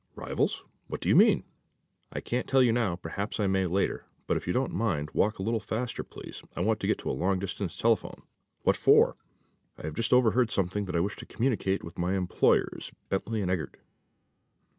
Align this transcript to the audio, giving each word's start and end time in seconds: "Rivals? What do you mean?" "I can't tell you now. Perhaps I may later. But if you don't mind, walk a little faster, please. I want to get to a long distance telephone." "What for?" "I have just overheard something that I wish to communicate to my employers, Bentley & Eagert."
"Rivals? 0.15 0.65
What 0.87 0.99
do 0.99 1.09
you 1.09 1.15
mean?" 1.15 1.43
"I 2.11 2.21
can't 2.21 2.47
tell 2.47 2.63
you 2.63 2.71
now. 2.71 2.95
Perhaps 2.95 3.39
I 3.39 3.45
may 3.45 3.67
later. 3.67 4.07
But 4.25 4.35
if 4.35 4.47
you 4.47 4.51
don't 4.51 4.73
mind, 4.73 5.11
walk 5.13 5.37
a 5.37 5.43
little 5.43 5.59
faster, 5.59 6.03
please. 6.03 6.41
I 6.55 6.61
want 6.61 6.79
to 6.79 6.87
get 6.87 6.97
to 7.01 7.11
a 7.11 7.11
long 7.11 7.37
distance 7.37 7.77
telephone." 7.77 8.23
"What 8.63 8.75
for?" 8.77 9.15
"I 9.77 9.83
have 9.83 9.93
just 9.93 10.11
overheard 10.11 10.49
something 10.49 10.85
that 10.85 10.95
I 10.95 10.99
wish 11.01 11.17
to 11.17 11.27
communicate 11.27 11.81
to 11.81 11.91
my 12.01 12.15
employers, 12.17 12.91
Bentley 13.09 13.43
& 13.45 13.45
Eagert." 13.45 13.75